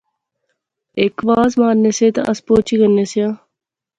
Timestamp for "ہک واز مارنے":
0.99-1.91